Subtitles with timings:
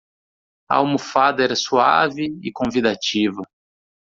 [0.71, 3.43] A almofada era suave e convidativa.